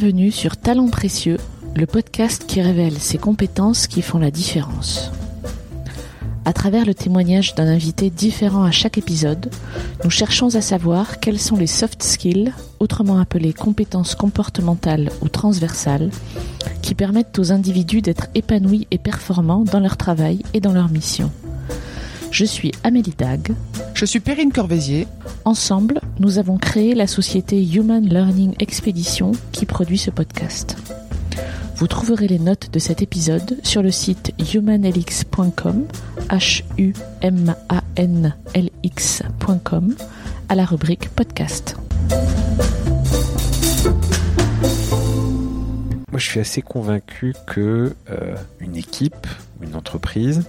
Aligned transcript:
Bienvenue 0.00 0.30
sur 0.30 0.56
Talents 0.56 0.88
Précieux, 0.88 1.36
le 1.76 1.84
podcast 1.84 2.46
qui 2.46 2.62
révèle 2.62 2.98
ces 2.98 3.18
compétences 3.18 3.86
qui 3.86 4.00
font 4.00 4.18
la 4.18 4.30
différence. 4.30 5.12
À 6.46 6.54
travers 6.54 6.86
le 6.86 6.94
témoignage 6.94 7.54
d'un 7.54 7.66
invité 7.66 8.08
différent 8.08 8.62
à 8.62 8.70
chaque 8.70 8.96
épisode, 8.96 9.50
nous 10.02 10.08
cherchons 10.08 10.54
à 10.54 10.62
savoir 10.62 11.20
quels 11.20 11.38
sont 11.38 11.56
les 11.56 11.66
soft 11.66 12.02
skills, 12.02 12.54
autrement 12.78 13.18
appelés 13.18 13.52
compétences 13.52 14.14
comportementales 14.14 15.10
ou 15.20 15.28
transversales, 15.28 16.08
qui 16.80 16.94
permettent 16.94 17.38
aux 17.38 17.52
individus 17.52 18.00
d'être 18.00 18.28
épanouis 18.34 18.86
et 18.90 18.96
performants 18.96 19.64
dans 19.64 19.80
leur 19.80 19.98
travail 19.98 20.42
et 20.54 20.60
dans 20.60 20.72
leur 20.72 20.88
mission. 20.88 21.30
Je 22.30 22.46
suis 22.46 22.72
Amélie 22.84 23.14
Dag. 23.18 23.52
Je 23.92 24.06
suis 24.06 24.20
Perrine 24.20 24.50
Corvézier. 24.50 25.06
Ensemble, 25.44 26.00
nous 26.20 26.38
avons 26.38 26.58
créé 26.58 26.94
la 26.94 27.06
société 27.06 27.66
Human 27.66 28.06
Learning 28.06 28.54
Expedition 28.58 29.32
qui 29.52 29.64
produit 29.64 29.96
ce 29.96 30.10
podcast. 30.10 30.76
Vous 31.76 31.86
trouverez 31.86 32.28
les 32.28 32.38
notes 32.38 32.70
de 32.70 32.78
cet 32.78 33.00
épisode 33.00 33.56
sur 33.62 33.82
le 33.82 33.90
site 33.90 34.34
humanlx.com, 34.54 35.86
h 36.28 36.62
à 40.50 40.54
la 40.54 40.64
rubrique 40.66 41.08
podcast. 41.08 41.76
Moi, 46.10 46.18
je 46.18 46.26
suis 46.26 46.40
assez 46.40 46.60
convaincu 46.60 47.34
que 47.46 47.94
euh, 48.10 48.36
une 48.58 48.76
équipe, 48.76 49.26
une 49.62 49.74
entreprise, 49.74 50.42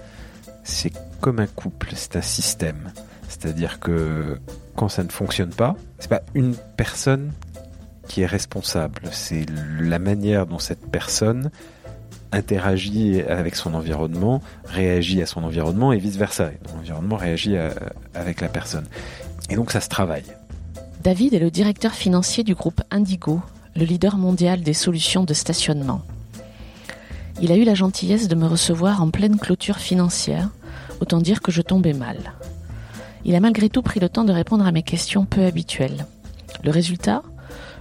c'est 0.64 0.92
comme 1.22 1.40
un 1.40 1.46
couple, 1.46 1.92
c'est 1.94 2.16
un 2.16 2.22
système. 2.22 2.92
C'est-à-dire 3.26 3.80
que 3.80 4.38
quand 4.76 4.88
ça 4.88 5.04
ne 5.04 5.10
fonctionne 5.10 5.50
pas, 5.50 5.76
c'est 5.98 6.10
pas 6.10 6.22
une 6.34 6.54
personne 6.76 7.32
qui 8.08 8.22
est 8.22 8.26
responsable, 8.26 9.02
c'est 9.12 9.46
la 9.80 9.98
manière 9.98 10.46
dont 10.46 10.58
cette 10.58 10.90
personne 10.90 11.50
interagit 12.32 13.20
avec 13.22 13.54
son 13.54 13.74
environnement, 13.74 14.42
réagit 14.64 15.22
à 15.22 15.26
son 15.26 15.44
environnement 15.44 15.92
et 15.92 15.98
vice-versa. 15.98 16.50
L'environnement 16.74 17.16
réagit 17.16 17.56
avec 18.14 18.40
la 18.40 18.48
personne. 18.48 18.86
Et 19.50 19.56
donc 19.56 19.70
ça 19.70 19.80
se 19.80 19.88
travaille. 19.88 20.24
David 21.02 21.34
est 21.34 21.38
le 21.38 21.50
directeur 21.50 21.92
financier 21.92 22.42
du 22.44 22.54
groupe 22.54 22.80
Indigo, 22.90 23.40
le 23.76 23.84
leader 23.84 24.16
mondial 24.16 24.62
des 24.62 24.72
solutions 24.72 25.24
de 25.24 25.34
stationnement. 25.34 26.02
Il 27.40 27.50
a 27.52 27.56
eu 27.56 27.64
la 27.64 27.74
gentillesse 27.74 28.28
de 28.28 28.34
me 28.34 28.46
recevoir 28.46 29.02
en 29.02 29.10
pleine 29.10 29.38
clôture 29.38 29.78
financière, 29.78 30.48
autant 31.00 31.18
dire 31.18 31.42
que 31.42 31.50
je 31.50 31.62
tombais 31.62 31.92
mal. 31.92 32.18
Il 33.24 33.34
a 33.34 33.40
malgré 33.40 33.68
tout 33.68 33.82
pris 33.82 34.00
le 34.00 34.08
temps 34.08 34.24
de 34.24 34.32
répondre 34.32 34.66
à 34.66 34.72
mes 34.72 34.82
questions 34.82 35.24
peu 35.24 35.44
habituelles. 35.44 36.06
Le 36.64 36.70
résultat? 36.70 37.22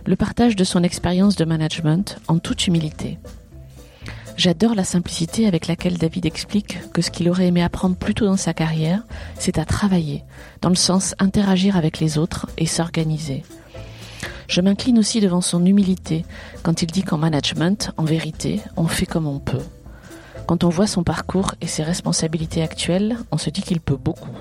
Le 0.06 0.16
partage 0.16 0.56
de 0.56 0.64
son 0.64 0.84
expérience 0.84 1.36
de 1.36 1.46
management 1.46 2.20
en 2.28 2.40
toute 2.40 2.68
humilité. 2.68 3.18
J'adore 4.38 4.76
la 4.76 4.84
simplicité 4.84 5.46
avec 5.46 5.68
laquelle 5.68 5.98
David 5.98 6.26
explique 6.26 6.80
que 6.94 7.02
ce 7.02 7.12
qu'il 7.12 7.30
aurait 7.30 7.48
aimé 7.48 7.62
apprendre 7.62 7.96
plus 7.96 8.16
tôt 8.16 8.26
dans 8.26 8.38
sa 8.38 8.54
carrière, 8.54 9.04
c'est 9.38 9.60
à 9.60 9.66
travailler, 9.66 10.24
dans 10.62 10.70
le 10.70 10.76
sens 10.76 11.16
interagir 11.20 11.78
avec 11.78 12.00
les 12.00 12.18
autres 12.18 12.48
et 12.58 12.66
s'organiser. 12.66 13.44
Je 14.48 14.62
m'incline 14.62 15.00
aussi 15.00 15.22
devant 15.22 15.42
son 15.42 15.66
humilité 15.66 16.26
quand 16.64 16.82
il 16.82 16.88
dit 16.88 17.04
qu'en 17.04 17.18
management, 17.18 17.92
en 17.98 18.04
vérité, 18.04 18.62
on 18.78 18.88
fait 18.88 19.06
comme 19.06 19.28
on 19.28 19.40
peut. 19.40 19.64
Quand 20.48 20.64
on 20.64 20.70
voit 20.70 20.88
son 20.88 21.04
parcours 21.04 21.54
et 21.62 21.68
ses 21.68 21.84
responsabilités 21.84 22.62
actuelles, 22.62 23.18
on 23.32 23.38
se 23.38 23.50
dit 23.50 23.62
qu'il 23.62 23.80
peut 23.80 23.96
beaucoup. 23.96 24.36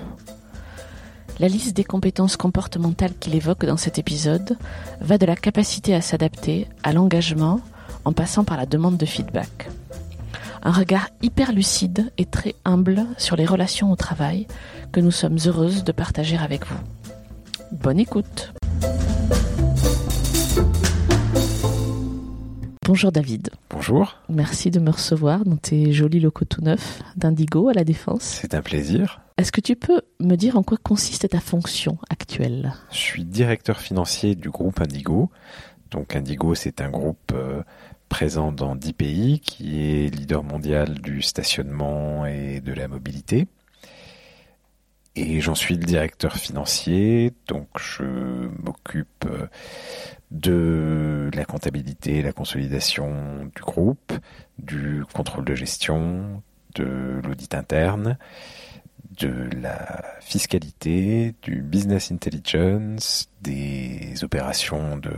La 1.41 1.47
liste 1.47 1.75
des 1.75 1.83
compétences 1.83 2.37
comportementales 2.37 3.15
qu'il 3.19 3.33
évoque 3.33 3.65
dans 3.65 3.75
cet 3.75 3.97
épisode 3.97 4.59
va 4.99 5.17
de 5.17 5.25
la 5.25 5.35
capacité 5.35 5.95
à 5.95 6.01
s'adapter 6.01 6.67
à 6.83 6.93
l'engagement 6.93 7.61
en 8.05 8.13
passant 8.13 8.43
par 8.43 8.57
la 8.57 8.67
demande 8.67 8.95
de 8.95 9.07
feedback. 9.07 9.67
Un 10.61 10.71
regard 10.71 11.09
hyper 11.23 11.51
lucide 11.51 12.11
et 12.19 12.25
très 12.25 12.53
humble 12.63 13.07
sur 13.17 13.35
les 13.37 13.47
relations 13.47 13.91
au 13.91 13.95
travail 13.95 14.45
que 14.91 14.99
nous 14.99 15.09
sommes 15.09 15.39
heureuses 15.43 15.83
de 15.83 15.91
partager 15.91 16.37
avec 16.37 16.67
vous. 16.67 16.77
Bonne 17.71 17.99
écoute 17.99 18.53
Bonjour 22.91 23.13
David. 23.13 23.51
Bonjour. 23.69 24.17
Merci 24.27 24.69
de 24.69 24.81
me 24.81 24.89
recevoir 24.89 25.45
dans 25.45 25.55
tes 25.55 25.93
jolis 25.93 26.19
locaux 26.19 26.43
tout 26.43 26.59
neufs 26.59 27.01
d'Indigo 27.15 27.69
à 27.69 27.73
la 27.73 27.85
Défense. 27.85 28.23
C'est 28.23 28.53
un 28.53 28.61
plaisir. 28.61 29.21
Est-ce 29.37 29.53
que 29.53 29.61
tu 29.61 29.77
peux 29.77 30.01
me 30.19 30.35
dire 30.35 30.57
en 30.57 30.61
quoi 30.61 30.77
consiste 30.77 31.29
ta 31.29 31.39
fonction 31.39 31.97
actuelle? 32.09 32.73
Je 32.91 32.97
suis 32.97 33.23
directeur 33.23 33.79
financier 33.79 34.35
du 34.35 34.49
groupe 34.49 34.81
Indigo. 34.81 35.31
Donc 35.89 36.17
Indigo, 36.17 36.53
c'est 36.53 36.81
un 36.81 36.89
groupe 36.89 37.31
euh, 37.33 37.63
présent 38.09 38.51
dans 38.51 38.75
10 38.75 38.91
pays 38.91 39.39
qui 39.39 39.79
est 39.79 40.13
leader 40.13 40.43
mondial 40.43 40.95
du 40.95 41.21
stationnement 41.21 42.25
et 42.25 42.59
de 42.59 42.73
la 42.73 42.89
mobilité. 42.89 43.47
Et 45.15 45.41
j'en 45.41 45.55
suis 45.55 45.75
le 45.75 45.83
directeur 45.83 46.37
financier, 46.37 47.33
donc 47.47 47.67
je 47.77 48.03
m'occupe 48.63 49.25
euh, 49.25 49.47
de 50.31 51.29
la 51.33 51.43
comptabilité, 51.43 52.21
la 52.21 52.31
consolidation 52.31 53.51
du 53.53 53.61
groupe, 53.61 54.13
du 54.57 55.03
contrôle 55.13 55.43
de 55.43 55.53
gestion, 55.53 56.41
de 56.75 57.19
l'audit 57.25 57.53
interne, 57.55 58.17
de 59.19 59.49
la 59.61 60.05
fiscalité, 60.21 61.35
du 61.41 61.61
business 61.61 62.11
intelligence, 62.13 63.29
des 63.41 64.23
opérations 64.23 64.95
de 64.95 65.11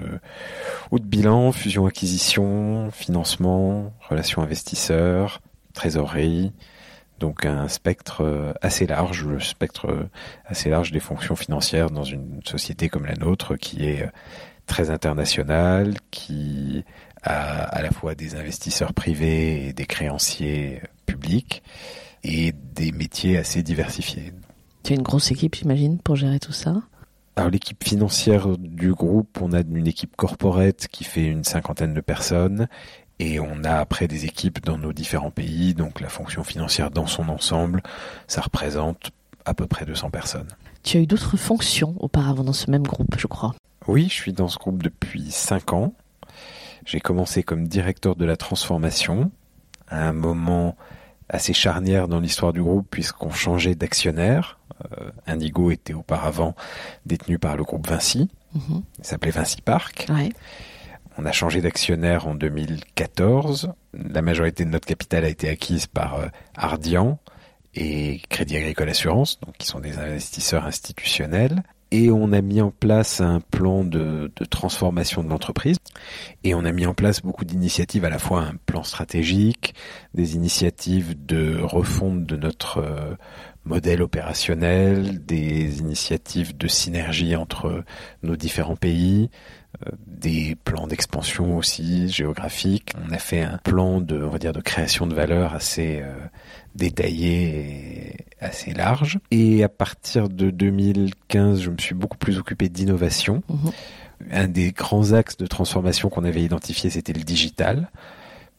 haut 0.90 0.98
de 0.98 1.06
bilan, 1.06 1.52
fusion-acquisition, 1.52 2.90
financement, 2.92 3.94
relations 4.10 4.42
investisseurs, 4.42 5.42
trésorerie, 5.74 6.52
donc 7.24 7.46
un 7.46 7.70
spectre 7.70 8.54
assez 8.62 8.86
large, 8.86 9.24
le 9.24 9.40
spectre 9.40 10.10
assez 10.46 10.70
large 10.70 10.92
des 10.92 11.00
fonctions 11.00 11.38
financières 11.38 11.90
dans 11.90 12.04
une 12.04 12.42
société 12.44 12.90
comme 12.90 13.06
la 13.06 13.16
nôtre 13.16 13.56
qui 13.56 13.86
est 13.86 14.10
très 14.66 14.90
international, 14.90 15.94
qui 16.12 16.84
a 17.22 17.64
à 17.64 17.82
la 17.82 17.92
fois 17.92 18.14
des 18.14 18.36
investisseurs 18.36 18.94
privés 18.94 19.68
et 19.68 19.72
des 19.72 19.86
créanciers 19.86 20.82
publics, 21.06 21.64
et 22.26 22.52
des 22.76 22.92
métiers 22.92 23.38
assez 23.38 23.64
diversifiés. 23.64 24.34
Tu 24.84 24.92
as 24.92 24.98
une 24.98 25.02
grosse 25.02 25.32
équipe, 25.32 25.56
j'imagine, 25.56 26.00
pour 26.00 26.18
gérer 26.18 26.42
tout 26.42 26.52
ça? 26.52 26.76
Alors 27.38 27.50
l'équipe 27.50 27.82
financière 27.82 28.58
du 28.58 28.94
groupe, 28.94 29.40
on 29.42 29.54
a 29.54 29.62
une 29.62 29.88
équipe 29.88 30.16
corporate 30.18 30.88
qui 30.92 31.06
fait 31.06 31.26
une 31.26 31.46
cinquantaine 31.46 31.94
de 31.94 32.02
personnes 32.02 32.68
et 33.20 33.40
on 33.40 33.64
a 33.64 33.76
après 33.76 34.08
des 34.08 34.26
équipes 34.26 34.64
dans 34.64 34.78
nos 34.78 34.94
différents 34.94 35.32
pays, 35.32 35.74
donc 35.74 36.02
la 36.02 36.10
fonction 36.10 36.44
financière 36.44 36.92
dans 36.92 37.08
son 37.08 37.30
ensemble, 37.30 37.82
ça 38.28 38.42
représente 38.42 39.12
à 39.46 39.54
peu 39.54 39.68
près 39.68 39.86
200 39.86 40.10
personnes. 40.10 40.48
Tu 40.84 40.98
as 40.98 41.02
eu 41.02 41.08
d'autres 41.08 41.38
fonctions 41.38 41.96
auparavant 42.00 42.44
dans 42.44 42.54
ce 42.54 42.70
même 42.70 42.84
groupe, 42.84 43.16
je 43.18 43.28
crois. 43.28 43.54
Oui, 43.88 44.08
je 44.10 44.14
suis 44.14 44.34
dans 44.34 44.48
ce 44.48 44.58
groupe 44.58 44.82
depuis 44.82 45.32
5 45.32 45.74
ans. 45.74 45.94
J'ai 46.86 47.00
commencé 47.00 47.44
comme 47.44 47.68
directeur 47.68 48.16
de 48.16 48.26
la 48.26 48.36
transformation, 48.36 49.32
à 49.88 50.08
un 50.08 50.14
moment 50.14 50.76
assez 51.30 51.54
charnière 51.54 52.08
dans 52.08 52.20
l'histoire 52.20 52.54
du 52.54 52.62
groupe 52.62 52.88
puisqu'on 52.90 53.32
changeait 53.32 53.76
d'actionnaire. 53.76 54.60
Euh, 54.92 55.12
Indigo 55.28 55.72
était 55.72 55.94
auparavant 55.94 56.56
détenu 57.06 57.40
par 57.40 57.56
le 57.56 57.64
groupe 57.64 57.88
Vinci. 57.88 58.30
Mhm. 58.54 58.84
Il 59.00 59.06
s'appelait 59.06 59.32
Vinci 59.32 59.62
Park. 59.62 60.08
On 61.18 61.26
a 61.26 61.32
changé 61.32 61.62
d'actionnaire 61.62 62.28
en 62.28 62.36
2014. 62.36 63.74
La 63.94 64.22
majorité 64.22 64.66
de 64.66 64.70
notre 64.70 64.88
capital 64.88 65.26
a 65.26 65.30
été 65.30 65.50
acquise 65.50 65.88
par 65.88 66.16
euh, 66.16 66.28
Ardian 66.56 67.20
et 67.76 68.22
Crédit 68.30 68.58
Agricole 68.58 68.90
Assurance, 68.90 69.40
donc 69.42 69.58
qui 69.58 69.68
sont 69.68 69.80
des 69.80 69.98
investisseurs 69.98 70.66
institutionnels 70.66 71.64
et 71.94 72.10
on 72.10 72.34
a 72.34 72.42
mis 72.42 72.60
en 72.60 72.72
place 72.72 73.22
un 73.22 73.40
plan 73.40 73.84
de, 73.84 74.32
transformation 74.50 75.24
de 75.24 75.30
l'entreprise 75.30 75.78
et 76.44 76.56
on 76.56 76.66
a 76.66 76.72
mis 76.72 76.88
en 76.88 76.96
place 76.96 77.22
beaucoup 77.22 77.46
d'initiatives, 77.46 78.04
à 78.04 78.10
la 78.10 78.18
fois 78.18 78.42
un 78.42 78.56
plan 78.66 78.82
stratégique, 78.82 79.76
des 80.16 80.36
initiatives 80.36 81.14
de 81.24 81.60
refonte 81.62 82.26
de 82.26 82.36
notre 82.36 82.84
euh, 83.66 83.70
modèle 83.70 84.02
opérationnel, 84.02 85.24
des 85.26 85.80
initiatives 85.80 86.56
de 86.56 86.68
synergie 86.68 87.36
entre 87.36 87.84
nos 88.22 88.36
différents 88.36 88.76
pays, 88.76 89.30
euh, 89.86 89.92
des 90.06 90.56
plans 90.64 90.88
d'expansion 90.88 91.58
aussi 91.58 92.10
géographiques. 92.10 92.94
On 93.08 93.12
a 93.12 93.18
fait 93.18 93.42
un 93.42 93.58
plan 93.58 94.02
de, 94.02 94.22
on 94.22 94.30
va 94.30 94.38
dire, 94.38 94.54
de 94.54 94.62
création 94.62 95.08
de 95.08 95.16
valeur 95.16 95.54
assez 95.54 96.02
euh, 96.02 96.14
détaillé 96.76 98.16
et 98.20 98.26
assez 98.40 98.74
large. 98.74 99.20
Et 99.32 99.64
à 99.64 99.70
partir 99.70 100.30
de 100.30 100.50
2015, 100.50 101.62
je 101.62 101.70
me 101.70 101.78
suis 101.78 101.96
beaucoup 101.96 102.18
plus 102.18 102.38
occupé 102.38 102.70
d'innovation. 102.70 103.44
Mhm. 103.50 103.72
Un 104.32 104.48
des 104.48 104.72
grands 104.72 105.12
axes 105.12 105.38
de 105.38 105.48
transformation 105.48 106.10
qu'on 106.10 106.24
avait 106.24 106.44
identifié, 106.44 106.90
c'était 106.90 107.14
le 107.14 107.24
digital 107.24 107.90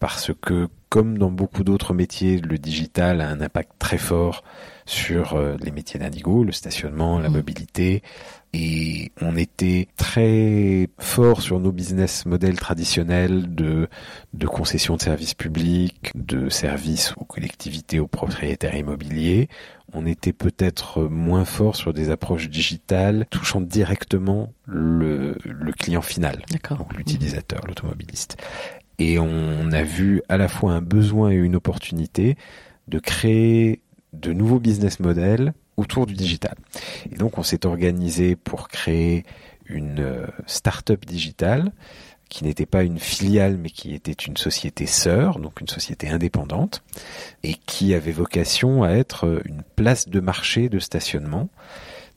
parce 0.01 0.33
que 0.43 0.69
comme 0.91 1.17
dans 1.17 1.31
beaucoup 1.31 1.65
d'autres 1.65 1.95
métiers, 1.95 2.37
le 2.39 2.59
digital 2.59 3.23
a 3.23 3.29
un 3.29 3.41
impact 3.41 3.73
très 3.79 3.97
fort 3.97 4.45
sur 4.87 5.35
euh, 5.35 5.57
les 5.61 5.71
métiers 5.71 5.99
d'Indigo, 5.99 6.45
le 6.45 6.53
stationnement, 6.53 7.19
la 7.19 7.29
mmh. 7.29 7.33
mobilité, 7.33 8.03
et 8.57 9.11
on 9.21 9.37
était 9.37 9.89
très 9.97 10.89
fort 10.99 11.43
sur 11.43 11.59
nos 11.59 11.73
business 11.73 12.25
models 12.25 12.57
traditionnels 12.57 13.53
de, 13.53 13.89
de 14.33 14.47
concession 14.47 14.97
de 14.97 15.03
services 15.03 15.35
publics, 15.35 16.13
de 16.15 16.49
services 16.49 17.15
aux 17.17 17.25
collectivités, 17.25 17.99
aux 17.99 18.07
propriétaires 18.07 18.77
immobiliers. 18.77 19.49
On 19.93 20.07
était 20.07 20.33
peut-être 20.33 21.03
moins 21.03 21.45
fort 21.45 21.75
sur 21.75 21.93
des 21.93 22.11
approches 22.11 22.49
digitales 22.49 23.27
touchant 23.31 23.61
directement 23.61 24.53
le, 24.67 25.37
le 25.45 25.73
client 25.73 26.03
final, 26.03 26.43
donc 26.71 26.97
l'utilisateur, 26.97 27.61
l'automobiliste. 27.67 28.37
Et 29.01 29.19
on 29.19 29.73
a 29.73 29.83
vu 29.83 30.23
à 30.29 30.37
la 30.37 30.47
fois 30.47 30.75
un 30.75 30.81
besoin 30.81 31.33
et 31.33 31.35
une 31.35 31.57
opportunité 31.57 32.37
de 32.87 32.99
créer 32.99 33.81
de 34.21 34.33
nouveaux 34.33 34.61
business 34.61 35.01
models 35.01 35.53
autour 35.77 36.07
du 36.07 36.15
digital. 36.15 36.55
Et 37.11 37.17
donc 37.17 37.39
on 37.39 37.43
s'est 37.43 37.67
organisé 37.67 38.37
pour 38.37 38.69
créer 38.69 39.25
une 39.67 40.01
euh, 40.01 40.27
start-up 40.47 41.05
digitale 41.07 41.73
qui 42.29 42.45
n'était 42.45 42.67
pas 42.67 42.83
une 42.83 42.99
filiale 42.99 43.57
mais 43.57 43.71
qui 43.71 43.95
était 43.95 44.13
une 44.13 44.37
société 44.37 44.87
sœur, 44.87 45.39
donc 45.39 45.61
une 45.61 45.69
société 45.69 46.09
indépendante, 46.09 46.83
et 47.43 47.55
qui 47.67 47.95
avait 47.95 48.13
vocation 48.13 48.83
à 48.83 48.91
être 48.91 49.27
euh, 49.27 49.43
une 49.45 49.63
place 49.77 50.09
de 50.09 50.21
marché 50.21 50.69
de 50.69 50.79
stationnement. 50.79 51.49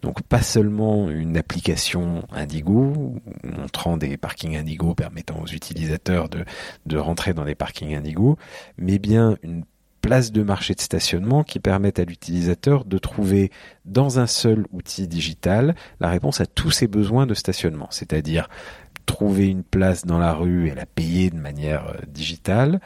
Donc 0.03 0.21
pas 0.21 0.43
seulement 0.43 1.09
une 1.09 1.37
application 1.37 2.23
Indigo 2.31 3.15
montrant 3.43 3.97
des 3.97 4.15
parkings 4.15 4.55
Indigo 4.55 4.93
permettant 4.93 5.41
aux 5.41 5.47
utilisateurs 5.47 6.29
de, 6.29 6.45
de 6.85 6.97
rentrer 6.97 7.33
dans 7.33 7.45
des 7.45 7.55
parkings 7.55 7.95
Indigo, 7.95 8.37
mais 8.77 8.99
bien 8.99 9.37
une 9.41 9.63
place 10.01 10.31
de 10.31 10.43
marché 10.43 10.73
de 10.73 10.81
stationnement 10.81 11.43
qui 11.43 11.59
permettent 11.59 11.99
à 11.99 12.05
l'utilisateur 12.05 12.85
de 12.85 12.97
trouver 12.97 13.51
dans 13.85 14.19
un 14.19 14.27
seul 14.27 14.65
outil 14.71 15.07
digital 15.07 15.75
la 15.99 16.09
réponse 16.09 16.41
à 16.41 16.45
tous 16.45 16.71
ses 16.71 16.87
besoins 16.87 17.25
de 17.25 17.33
stationnement, 17.33 17.87
c'est-à-dire 17.91 18.49
trouver 19.07 19.47
une 19.47 19.63
place 19.63 20.05
dans 20.05 20.19
la 20.19 20.33
rue 20.33 20.67
et 20.67 20.75
la 20.75 20.85
payer 20.85 21.31
de 21.31 21.37
manière 21.37 21.87
euh, 21.87 21.93
digitale, 22.07 22.79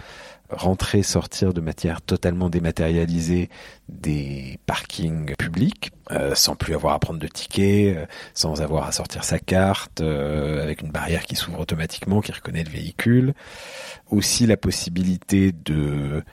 rentrer, 0.50 1.04
sortir 1.04 1.54
de 1.54 1.60
manière 1.60 2.02
totalement 2.02 2.50
dématérialisée 2.50 3.50
des 3.90 4.60
parkings 4.66 5.34
publics, 5.36 5.92
euh, 6.12 6.36
sans 6.36 6.56
plus 6.56 6.76
avoir 6.76 6.94
à 6.94 7.00
prendre 7.00 7.20
de 7.20 7.28
tickets, 7.28 7.98
euh, 7.98 8.06
sans 8.34 8.62
avoir 8.62 8.86
à 8.86 8.92
sortir 8.94 9.24
sa 9.26 9.40
carte, 9.40 10.02
avec 10.02 10.82
une 10.82 10.92
barrière 10.92 11.24
qui 11.24 11.36
s'ouvre 11.36 11.60
automatiquement, 11.60 12.22
qui 12.22 12.32
reconnaît 12.32 12.64
le 12.64 12.70
véhicule. 12.70 13.34
Aussi 14.10 14.46
la 14.46 14.58
possibilité 14.58 15.52
de 15.52 16.24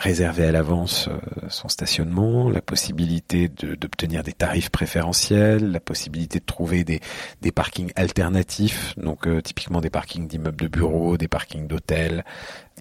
réserver 0.00 0.46
à 0.46 0.52
l'avance 0.52 1.08
euh, 1.08 1.48
son 1.48 1.68
stationnement, 1.68 2.48
la 2.48 2.62
possibilité 2.62 3.48
d'obtenir 3.48 4.22
des 4.22 4.32
tarifs 4.32 4.70
préférentiels, 4.70 5.70
la 5.70 5.80
possibilité 5.80 6.40
de 6.40 6.44
trouver 6.44 6.84
des, 6.84 7.00
des 7.42 7.52
parkings 7.52 7.92
alternatifs, 7.96 8.94
donc 8.96 9.26
euh, 9.26 9.42
typiquement 9.42 9.82
des 9.82 9.90
parkings 9.90 10.26
d'immeubles 10.26 10.62
de 10.62 10.68
bureaux, 10.68 11.18
des 11.18 11.28
parkings 11.28 11.66
d'hôtels. 11.66 12.24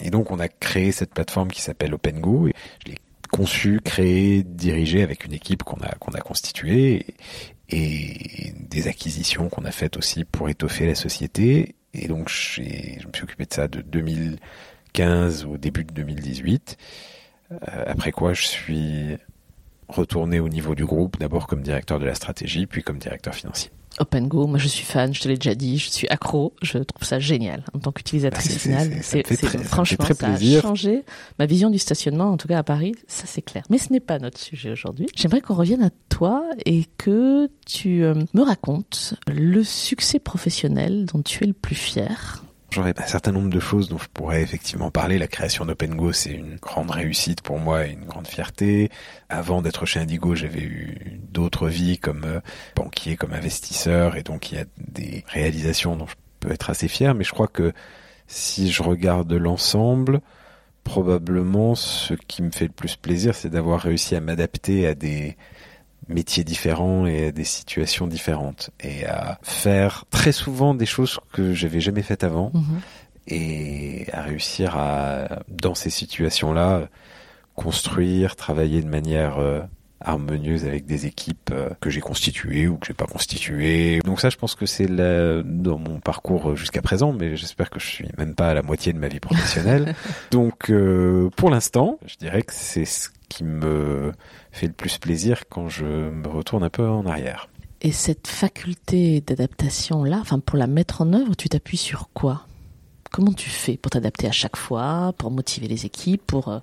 Et 0.01 0.11
donc 0.11 0.31
on 0.31 0.39
a 0.39 0.47
créé 0.47 0.93
cette 0.93 1.13
plateforme 1.13 1.49
qui 1.49 1.61
s'appelle 1.61 1.93
OpenGo. 1.93 2.47
Et 2.47 2.53
je 2.85 2.91
l'ai 2.91 2.97
conçue, 3.29 3.81
créée, 3.83 4.43
dirigée 4.43 5.03
avec 5.03 5.25
une 5.25 5.33
équipe 5.33 5.63
qu'on 5.63 5.81
a 5.81 5.93
qu'on 5.99 6.13
a 6.13 6.21
constituée 6.21 7.05
et, 7.69 8.47
et 8.47 8.53
des 8.57 8.87
acquisitions 8.87 9.49
qu'on 9.49 9.65
a 9.65 9.71
faites 9.71 9.97
aussi 9.97 10.23
pour 10.23 10.47
étoffer 10.47 10.87
la 10.87 10.95
société. 10.95 11.75
Et 11.93 12.07
donc 12.07 12.29
je 12.29 12.61
me 12.61 13.13
suis 13.13 13.23
occupé 13.23 13.45
de 13.45 13.53
ça 13.53 13.67
de 13.67 13.81
2000 13.81 14.39
2015 14.93 15.45
au 15.45 15.57
début 15.57 15.83
de 15.83 15.93
2018. 15.93 16.77
Euh, 17.51 17.55
après 17.87 18.11
quoi, 18.11 18.33
je 18.33 18.45
suis 18.45 19.17
retourné 19.87 20.39
au 20.39 20.49
niveau 20.49 20.75
du 20.75 20.85
groupe, 20.85 21.17
d'abord 21.19 21.47
comme 21.47 21.63
directeur 21.63 21.99
de 21.99 22.05
la 22.05 22.13
stratégie, 22.13 22.67
puis 22.67 22.83
comme 22.83 22.99
directeur 22.99 23.33
financier. 23.33 23.71
OpenGo, 23.97 24.45
moi 24.45 24.59
je 24.59 24.67
suis 24.67 24.85
fan, 24.85 25.13
je 25.13 25.19
te 25.19 25.27
l'ai 25.27 25.35
déjà 25.35 25.55
dit, 25.55 25.77
je 25.77 25.89
suis 25.89 26.07
accro, 26.09 26.53
je 26.61 26.77
trouve 26.77 27.03
ça 27.03 27.19
génial 27.19 27.63
en 27.73 27.79
tant 27.79 27.91
qu'utilisatrice 27.91 28.53
ah, 28.55 28.59
finale. 28.59 28.99
C'est 29.01 29.23
franchement 29.65 30.05
ça, 30.05 30.27
a 30.27 30.61
changé 30.61 31.03
ma 31.39 31.47
vision 31.47 31.69
du 31.69 31.79
stationnement, 31.79 32.31
en 32.31 32.37
tout 32.37 32.47
cas 32.47 32.59
à 32.59 32.63
Paris, 32.63 32.93
ça 33.07 33.23
c'est 33.25 33.41
clair. 33.41 33.63
Mais 33.69 33.79
ce 33.79 33.91
n'est 33.91 33.99
pas 33.99 34.19
notre 34.19 34.37
sujet 34.37 34.71
aujourd'hui. 34.71 35.07
J'aimerais 35.15 35.41
qu'on 35.41 35.55
revienne 35.55 35.81
à 35.81 35.89
toi 36.07 36.45
et 36.65 36.85
que 36.97 37.49
tu 37.65 38.03
euh, 38.03 38.13
me 38.33 38.43
racontes 38.43 39.15
le 39.27 39.63
succès 39.63 40.19
professionnel 40.19 41.05
dont 41.05 41.21
tu 41.21 41.43
es 41.43 41.47
le 41.47 41.53
plus 41.53 41.75
fier 41.75 42.43
J'aurais 42.71 42.93
un 43.01 43.07
certain 43.07 43.31
nombre 43.31 43.49
de 43.49 43.59
choses 43.59 43.89
dont 43.89 43.97
je 43.97 44.07
pourrais 44.13 44.43
effectivement 44.43 44.91
parler. 44.91 45.17
La 45.17 45.27
création 45.27 45.65
d'OpenGo, 45.65 46.13
c'est 46.13 46.33
une 46.33 46.57
grande 46.57 46.91
réussite 46.91 47.41
pour 47.41 47.57
moi 47.57 47.87
et 47.87 47.91
une 47.93 48.05
grande 48.05 48.27
fierté. 48.27 48.91
Avant 49.27 49.63
d'être 49.63 49.87
chez 49.87 49.99
Indigo, 49.99 50.35
j'avais 50.35 50.61
eu 50.61 51.19
d'autres 51.31 51.67
vies 51.67 51.97
comme 51.97 52.25
euh, 52.25 52.39
banquier, 52.75 53.15
comme 53.15 53.33
investisseur, 53.33 54.15
et 54.17 54.23
donc 54.23 54.51
il 54.51 54.59
y 54.59 54.61
a 54.61 54.65
des 54.77 55.23
réalisations 55.27 55.95
dont 55.95 56.05
je 56.05 56.15
peux 56.39 56.51
être 56.51 56.69
assez 56.69 56.87
fier. 56.87 57.15
Mais 57.15 57.23
je 57.23 57.31
crois 57.31 57.47
que 57.47 57.73
si 58.27 58.71
je 58.71 58.83
regarde 58.83 59.33
l'ensemble, 59.33 60.21
probablement 60.83 61.73
ce 61.73 62.13
qui 62.13 62.43
me 62.43 62.51
fait 62.51 62.65
le 62.65 62.71
plus 62.71 62.95
plaisir, 62.95 63.33
c'est 63.33 63.49
d'avoir 63.49 63.79
réussi 63.81 64.15
à 64.15 64.21
m'adapter 64.21 64.85
à 64.85 64.93
des 64.93 65.37
métiers 66.09 66.43
différents 66.43 67.05
et 67.05 67.27
à 67.27 67.31
des 67.31 67.43
situations 67.43 68.07
différentes 68.07 68.71
et 68.81 69.05
à 69.05 69.39
faire 69.43 70.05
très 70.09 70.31
souvent 70.31 70.73
des 70.73 70.85
choses 70.85 71.19
que 71.31 71.53
j'avais 71.53 71.79
jamais 71.79 72.01
faites 72.01 72.23
avant 72.23 72.51
mhm. 72.53 72.81
et 73.27 74.07
à 74.11 74.23
réussir 74.23 74.75
à 74.75 75.43
dans 75.47 75.75
ces 75.75 75.89
situations-là 75.91 76.89
construire, 77.55 78.35
travailler 78.35 78.81
de 78.81 78.87
manière 78.87 79.37
euh, 79.39 79.61
harmonieuse 80.01 80.65
avec 80.65 80.85
des 80.85 81.05
équipes 81.05 81.51
euh, 81.51 81.69
que 81.81 81.89
j'ai 81.89 81.99
constituées 81.99 82.67
ou 82.67 82.77
que 82.77 82.87
j'ai 82.87 82.93
pas 82.93 83.05
constituées. 83.05 83.99
Donc 84.05 84.21
ça, 84.21 84.29
je 84.29 84.37
pense 84.37 84.55
que 84.55 84.65
c'est 84.65 84.87
dans 84.87 85.77
mon 85.77 85.99
parcours 85.99 86.55
jusqu'à 86.55 86.81
présent, 86.81 87.13
mais 87.13 87.35
j'espère 87.35 87.69
que 87.69 87.79
je 87.79 87.85
suis 87.85 88.07
même 88.17 88.35
pas 88.35 88.49
à 88.49 88.53
la 88.53 88.61
moitié 88.61 88.93
de 88.93 88.99
ma 88.99 89.07
vie 89.07 89.19
professionnelle. 89.19 89.95
Donc 90.31 90.69
euh, 90.69 91.29
pour 91.35 91.49
l'instant, 91.49 91.99
je 92.05 92.15
dirais 92.15 92.41
que 92.41 92.53
c'est 92.53 92.85
ce 92.85 93.09
qui 93.27 93.43
me 93.43 94.11
fait 94.51 94.67
le 94.67 94.73
plus 94.73 94.97
plaisir 94.97 95.43
quand 95.49 95.69
je 95.69 95.85
me 95.85 96.27
retourne 96.27 96.63
un 96.63 96.69
peu 96.69 96.87
en 96.87 97.05
arrière. 97.05 97.49
Et 97.81 97.91
cette 97.91 98.27
faculté 98.27 99.21
d'adaptation-là, 99.21 100.17
enfin 100.19 100.39
pour 100.39 100.57
la 100.57 100.67
mettre 100.67 101.01
en 101.01 101.13
œuvre, 101.13 101.35
tu 101.35 101.47
t'appuies 101.47 101.77
sur 101.77 102.09
quoi? 102.13 102.45
Comment 103.11 103.33
tu 103.33 103.49
fais 103.49 103.77
pour 103.77 103.89
t'adapter 103.89 104.27
à 104.27 104.31
chaque 104.31 104.57
fois, 104.57 105.13
pour 105.17 105.31
motiver 105.31 105.67
les 105.67 105.85
équipes, 105.85 106.21
pour, 106.27 106.49
euh, 106.49 106.59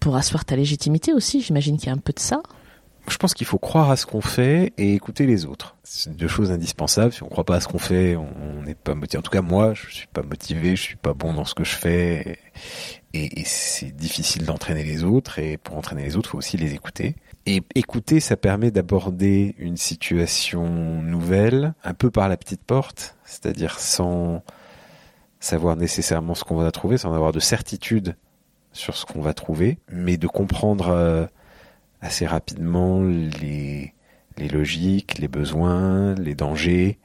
pour 0.00 0.16
asseoir 0.16 0.44
ta 0.44 0.56
légitimité 0.56 1.12
aussi? 1.12 1.40
J'imagine 1.40 1.76
qu'il 1.76 1.86
y 1.86 1.90
a 1.90 1.92
un 1.92 1.98
peu 1.98 2.12
de 2.12 2.20
ça. 2.20 2.42
Je 3.08 3.16
pense 3.16 3.34
qu'il 3.34 3.46
faut 3.46 3.58
croire 3.58 3.90
à 3.90 3.96
ce 3.96 4.06
qu'on 4.06 4.20
fait 4.20 4.72
et 4.78 4.94
écouter 4.94 5.26
les 5.26 5.44
autres. 5.44 5.76
C'est 5.82 6.16
deux 6.16 6.28
choses 6.28 6.52
indispensables. 6.52 7.12
Si 7.12 7.22
on 7.22 7.26
ne 7.26 7.30
croit 7.30 7.44
pas 7.44 7.56
à 7.56 7.60
ce 7.60 7.68
qu'on 7.68 7.78
fait, 7.78 8.16
on 8.16 8.62
n'est 8.62 8.76
pas 8.76 8.94
motivé. 8.94 9.18
En 9.18 9.22
tout 9.22 9.30
cas, 9.30 9.42
moi, 9.42 9.74
je 9.74 9.90
suis 9.90 10.06
pas 10.06 10.22
motivé, 10.22 10.76
je 10.76 10.82
suis 10.82 10.96
pas 10.96 11.12
bon 11.12 11.34
dans 11.34 11.44
ce 11.44 11.54
que 11.54 11.64
je 11.64 11.74
fais 11.74 12.38
et, 13.14 13.44
c'est 13.44 13.94
difficile 13.94 14.44
d'entraîner 14.44 14.84
les 14.84 15.04
autres 15.04 15.38
et 15.38 15.58
pour 15.58 15.76
entraîner 15.76 16.04
les 16.04 16.16
autres, 16.16 16.30
il 16.30 16.32
faut 16.32 16.38
aussi 16.38 16.56
les 16.56 16.74
écouter. 16.74 17.14
Et 17.44 17.62
écouter, 17.74 18.20
ça 18.20 18.36
permet 18.36 18.70
d'aborder 18.70 19.54
une 19.58 19.76
situation 19.76 21.02
nouvelle 21.02 21.74
un 21.84 21.94
peu 21.94 22.10
par 22.10 22.28
la 22.28 22.36
petite 22.36 22.62
porte, 22.62 23.16
c'est-à-dire 23.24 23.78
sans 23.78 24.42
savoir 25.40 25.76
nécessairement 25.76 26.34
ce 26.34 26.44
qu'on 26.44 26.56
va 26.56 26.70
trouver, 26.70 26.96
sans 26.98 27.12
avoir 27.12 27.32
de 27.32 27.40
certitude 27.40 28.16
sur 28.72 28.96
ce 28.96 29.04
qu'on 29.04 29.20
va 29.20 29.34
trouver, 29.34 29.78
mais 29.90 30.16
de 30.16 30.26
comprendre 30.26 30.88
euh, 30.88 31.26
assez 32.02 32.26
rapidement 32.26 33.02
les, 33.02 33.94
les 34.36 34.48
logiques, 34.48 35.18
les 35.18 35.28
besoins, 35.28 36.14
les 36.16 36.34
dangers, 36.34 36.98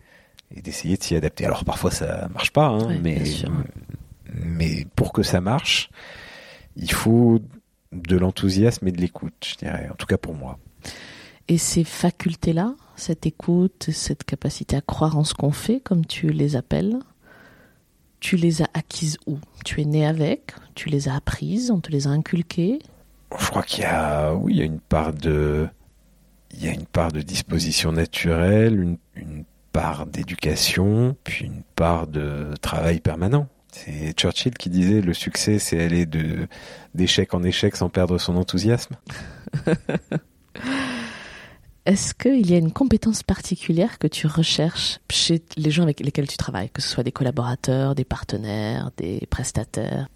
et 0.56 0.62
d'essayer 0.62 0.98
de 0.98 1.04
s'y 1.04 1.16
adapter. 1.16 1.46
Alors 1.46 1.64
parfois 1.64 1.92
ça 1.92 2.28
marche 2.34 2.52
pas, 2.52 2.68
hein, 2.68 2.98
mais 3.02 3.24
mais 4.34 4.86
pour 4.96 5.14
que 5.14 5.24
ça 5.24 5.40
marche, 5.40 5.90
il 6.76 6.92
faut 6.92 7.40
de 7.94 8.18
l'enthousiasme 8.18 8.88
et 8.88 8.92
de 8.92 9.00
l'écoute, 9.00 9.34
je 9.46 9.56
dirais, 9.56 9.88
en 9.92 9.96
tout 9.96 10.06
cas 10.06 10.18
pour 10.18 10.34
moi. 10.34 10.60
Et 11.48 11.58
ces 11.58 11.86
facultés-là, 11.86 12.76
cette 12.98 13.26
écoute, 13.26 13.90
cette 13.92 14.26
capacité 14.26 14.76
à 14.76 14.82
croire 14.82 15.18
en 15.18 15.24
ce 15.24 15.34
qu'on 15.34 15.52
fait, 15.52 15.80
comme 15.80 16.06
tu 16.06 16.30
les 16.30 16.58
appelles, 16.58 17.00
tu 18.20 18.36
les 18.36 18.62
as 18.62 18.68
acquises 18.74 19.18
où? 19.28 19.38
Tu 19.64 19.82
es 19.82 19.86
né 19.86 20.06
avec 20.06 20.54
Tu 20.76 20.90
les 20.90 21.08
as 21.08 21.16
apprises 21.16 21.72
On 21.72 21.80
te 21.80 21.92
les 21.92 22.08
a 22.08 22.10
inculquées? 22.10 22.80
Je 23.38 23.48
crois 23.48 23.64
qu'il 23.64 23.84
y 23.84 23.88
a, 23.88 24.34
oui, 24.34 24.54
il 24.54 24.60
y 24.60 24.62
a 24.62 24.66
une 24.66 24.80
part 24.80 25.14
de, 25.14 25.68
il 26.52 26.64
y 26.64 26.68
a 26.68 26.72
une 26.72 26.86
part 26.86 27.12
de 27.12 27.22
disposition 27.22 27.92
naturelle, 27.92 28.80
une, 28.80 28.98
une 29.16 29.44
part 29.72 30.06
d'éducation, 30.06 31.16
puis 31.24 31.46
une 31.46 31.64
part 31.76 32.08
de 32.08 32.54
travail 32.62 33.00
permanent. 33.00 33.48
C'est 33.72 34.14
Churchill 34.18 34.54
qui 34.54 34.70
disait 34.70 35.02
le 35.02 35.14
succès, 35.14 35.60
c'est 35.60 35.80
aller 35.82 36.06
de 36.06 36.48
d'échec 36.96 37.34
en 37.34 37.44
échec 37.44 37.76
sans 37.76 37.90
perdre 37.90 38.18
son 38.18 38.38
enthousiasme. 38.38 38.96
Est-ce 41.86 42.14
qu'il 42.14 42.50
y 42.50 42.54
a 42.54 42.58
une 42.58 42.74
compétence 42.74 43.24
particulière 43.24 43.98
que 43.98 44.08
tu 44.08 44.28
recherches 44.28 45.00
chez 45.10 45.42
les 45.56 45.72
gens 45.72 45.84
avec 45.84 46.02
lesquels 46.02 46.28
tu 46.28 46.36
travailles, 46.36 46.70
que 46.70 46.82
ce 46.82 46.90
soit 46.90 47.04
des 47.04 47.14
collaborateurs, 47.14 47.96
des 47.96 48.04
partenaires, 48.04 48.92
des 48.98 49.26
prestataires? 49.30 50.10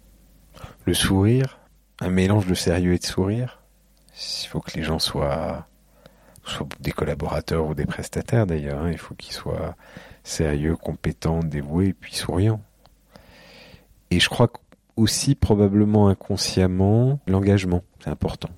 Le 0.84 0.92
sourire, 0.92 1.58
un 2.02 2.10
mélange 2.10 2.46
de 2.46 2.54
sérieux 2.54 2.94
et 2.94 2.98
de 2.98 3.04
sourire. 3.04 3.60
Il 4.44 4.48
faut 4.48 4.60
que 4.60 4.72
les 4.76 4.82
gens 4.82 4.98
soient, 4.98 5.66
soient 6.44 6.68
des 6.80 6.92
collaborateurs 6.92 7.66
ou 7.66 7.74
des 7.74 7.86
prestataires 7.86 8.46
d'ailleurs. 8.46 8.82
hein. 8.82 8.90
Il 8.90 8.98
faut 8.98 9.14
qu'ils 9.14 9.32
soient 9.32 9.76
sérieux, 10.24 10.76
compétents, 10.76 11.40
dévoués 11.40 11.88
et 11.88 11.94
puis 11.94 12.14
souriants. 12.14 12.60
Et 14.10 14.20
je 14.20 14.28
crois 14.28 14.52
aussi 14.96 15.34
probablement 15.34 16.08
inconsciemment 16.08 17.20
l'engagement, 17.26 17.82
c'est 18.02 18.10
important. 18.10 18.50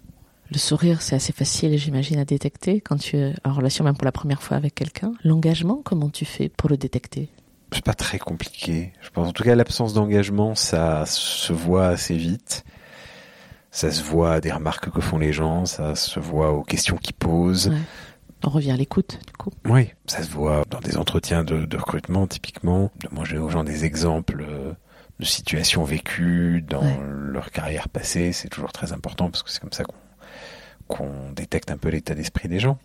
Le 0.51 0.59
sourire, 0.59 1.01
c'est 1.01 1.15
assez 1.15 1.33
facile, 1.33 1.77
j'imagine, 1.79 2.19
à 2.19 2.25
détecter 2.25 2.81
quand 2.81 2.97
tu 2.97 3.17
es 3.17 3.35
en 3.45 3.53
relation 3.53 3.85
même 3.85 3.95
pour 3.97 4.05
la 4.05 4.13
première 4.13 4.43
fois 4.43 4.57
avec 4.57 4.75
quelqu'un. 4.75 5.13
L'engagement, 5.23 5.81
comment 5.85 6.11
tu 6.11 6.25
fais 6.25 6.49
pour 6.49 6.69
le 6.69 6.77
détecter? 6.77 7.29
C'est 7.73 7.85
pas 7.85 7.95
très 7.95 8.19
compliqué. 8.19 8.93
Je 9.01 9.11
pense 9.11 9.29
en 9.29 9.33
tout 9.33 9.43
cas 9.43 9.55
l'absence 9.55 9.95
d'engagement, 9.95 10.55
ça 10.55 11.07
se 11.07 11.53
voit 11.53 11.87
assez 11.87 12.17
vite. 12.17 12.65
Ça 13.76 13.90
se 13.90 14.04
voit 14.04 14.35
à 14.35 14.40
des 14.40 14.52
remarques 14.52 14.88
que 14.88 15.00
font 15.00 15.19
les 15.19 15.33
gens, 15.33 15.66
ça 15.66 15.97
se 15.97 16.21
voit 16.21 16.52
aux 16.52 16.62
questions 16.62 16.97
qu'ils 16.97 17.14
posent. 17.16 17.69
Ouais. 17.71 17.76
On 18.45 18.50
revient 18.50 18.71
à 18.71 18.76
l'écoute, 18.76 19.19
du 19.26 19.33
coup. 19.33 19.50
Oui, 19.64 19.90
ça 20.07 20.23
se 20.23 20.31
voit 20.31 20.62
dans 20.71 20.78
des 20.78 20.97
entretiens 20.97 21.43
de, 21.43 21.64
de 21.66 21.76
recrutement, 21.76 22.28
typiquement. 22.28 22.93
De 23.00 23.09
manger 23.12 23.37
aux 23.38 23.49
gens 23.49 23.64
des 23.64 23.85
exemples 23.85 24.45
euh, 24.49 24.73
de 25.19 25.25
situations 25.25 25.83
vécues 25.83 26.62
dans 26.69 26.83
Ouais. 26.83 26.99
leur 27.33 27.50
carrière 27.50 27.88
passée. 27.88 28.31
C'est 28.33 28.49
toujours 28.49 28.71
très 28.71 28.93
important 28.93 29.28
parce 29.28 29.43
que 29.43 29.50
c'est 29.50 29.61
comme 29.61 29.73
ça 29.73 29.83
qu'on 29.85 29.95
qu'on 30.87 31.33
détecte 31.33 31.71
un 31.73 31.76
peu 31.78 31.88
l'état 31.88 32.14
d'esprit 32.14 32.47
des 32.47 32.61
gens. 32.61 32.78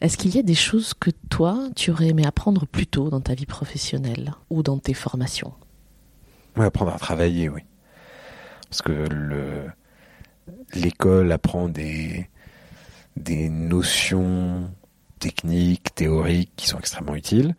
Est-ce 0.00 0.16
qu'il 0.16 0.34
y 0.34 0.38
a 0.38 0.42
des 0.42 0.54
choses 0.56 0.94
que 0.94 1.10
toi, 1.30 1.68
tu 1.76 1.92
aurais 1.92 2.08
aimé 2.08 2.24
apprendre 2.26 2.66
plus 2.66 2.88
tôt 2.88 3.08
dans 3.10 3.20
ta 3.20 3.34
vie 3.34 3.46
professionnelle 3.46 4.32
ou 4.50 4.64
dans 4.64 4.78
tes 4.78 4.94
formations? 4.94 5.52
Oui, 6.56 6.64
apprendre 6.64 6.92
à 6.92 6.98
travailler, 6.98 7.48
oui. 7.50 7.60
Parce 8.68 8.80
que 8.82 8.90
le 8.92 9.66
l'école 10.74 11.30
apprend 11.32 11.68
des 11.68 12.28
des 13.16 13.48
notions 13.50 14.70
techniques, 15.18 15.94
théoriques 15.94 16.50
qui 16.56 16.66
sont 16.66 16.78
extrêmement 16.78 17.14
utiles, 17.14 17.54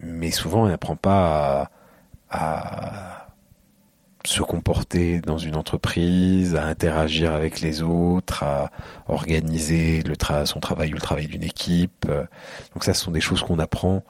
mais 0.00 0.30
souvent 0.30 0.64
elle 0.66 0.72
n'apprend 0.72 0.96
pas 0.96 1.70
à, 2.30 2.38
à 2.38 3.28
se 4.24 4.40
comporter 4.40 5.20
dans 5.20 5.36
une 5.38 5.56
entreprise, 5.56 6.54
à 6.54 6.64
interagir 6.66 7.32
avec 7.34 7.60
les 7.60 7.82
autres, 7.82 8.44
à 8.44 8.70
organiser 9.08 10.02
le 10.04 10.14
tra- 10.14 10.46
son 10.46 10.60
travail 10.60 10.90
ou 10.92 10.94
le 10.94 11.00
travail 11.00 11.26
d'une 11.26 11.42
équipe. 11.42 12.06
Donc 12.72 12.84
ça, 12.84 12.94
ce 12.94 13.02
sont 13.04 13.10
des 13.10 13.20
choses 13.20 13.42
qu'on 13.42 13.58
apprend 13.58 14.04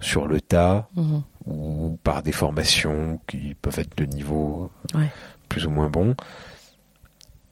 sur 0.00 0.26
le 0.26 0.40
tas 0.40 0.88
Mhm. 0.96 1.22
ou 1.46 1.98
par 2.02 2.22
des 2.24 2.32
formations 2.32 3.20
qui 3.28 3.54
peuvent 3.54 3.78
être 3.78 3.96
de 3.96 4.04
niveau 4.06 4.70
Ouais. 4.92 5.08
Plus 5.54 5.66
ou 5.66 5.70
moins 5.70 5.88
bon. 5.88 6.16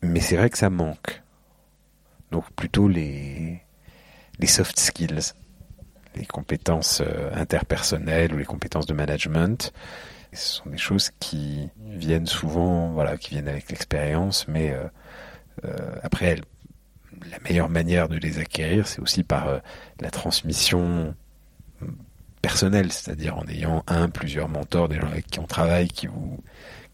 Mais 0.03 0.19
c'est 0.19 0.37
vrai 0.37 0.51
que 0.51 0.59
ça 0.59 0.71
manque. 0.71 1.23
Donc 2.33 2.51
plutôt 2.51 2.89
les, 2.89 3.63
les 4.41 4.47
soft 4.49 4.77
skills, 4.81 5.35
les 6.17 6.27
compétences 6.27 7.01
euh, 7.01 7.31
interpersonnelles 7.33 8.35
ou 8.35 8.39
les 8.39 8.45
compétences 8.45 8.87
de 8.87 8.93
management. 8.93 9.73
Ce 10.33 10.57
sont 10.57 10.69
des 10.69 10.79
choses 10.79 11.13
qui 11.21 11.69
viennent 11.79 12.27
souvent, 12.27 12.91
voilà, 12.91 13.17
qui 13.17 13.31
viennent 13.31 13.47
avec 13.47 13.71
l'expérience, 13.71 14.49
mais 14.49 14.73
euh, 14.73 14.83
euh, 15.65 15.95
après, 16.03 16.41
la 17.31 17.39
meilleure 17.39 17.69
manière 17.69 18.09
de 18.09 18.17
les 18.17 18.41
acquérir, 18.41 18.89
c'est 18.89 19.01
aussi 19.01 19.23
par 19.23 19.61
la 20.01 20.11
transmission 20.11 21.15
personnelle, 22.43 22.93
c'est-à-dire 22.93 23.39
en 23.39 23.47
ayant 23.47 23.85
un, 23.87 24.09
plusieurs 24.09 24.49
mentors, 24.49 24.89
des 24.89 24.97
gens 24.97 25.07
avec 25.07 25.27
qui 25.29 25.39
on 25.39 25.47
travaille, 25.47 25.89
qui 25.89 26.09
vous, 26.09 26.39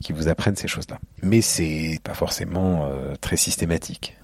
qui 0.00 0.12
vous 0.12 0.28
apprennent 0.28 0.56
ces 0.56 0.68
choses-là. 0.68 0.98
Mais 1.22 1.40
c'est 1.40 1.98
pas 2.04 2.14
forcément 2.14 2.84
euh, 2.84 3.14
très 3.20 3.36
systématique. 3.36 4.16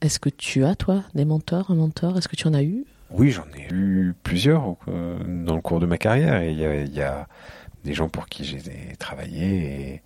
Est-ce 0.00 0.18
que 0.18 0.28
tu 0.28 0.64
as, 0.64 0.74
toi, 0.74 1.04
des 1.14 1.24
mentors, 1.24 1.70
un 1.70 1.76
mentor? 1.76 2.18
Est-ce 2.18 2.28
que 2.28 2.36
tu 2.36 2.46
en 2.46 2.54
as 2.54 2.62
eu? 2.62 2.84
Oui, 3.10 3.30
j'en 3.30 3.46
ai 3.56 3.72
eu 3.72 4.14
plusieurs 4.22 4.76
euh, 4.88 5.18
dans 5.44 5.54
le 5.54 5.62
cours 5.62 5.80
de 5.80 5.86
ma 5.86 5.96
carrière. 5.96 6.42
Et 6.42 6.50
il 6.50 6.58
y 6.58 6.66
a, 6.66 6.74
il 6.82 6.94
y 6.94 7.02
a 7.02 7.26
des 7.84 7.94
gens 7.94 8.08
pour 8.08 8.26
qui 8.26 8.44
j'ai 8.44 8.60
travaillé 8.98 10.02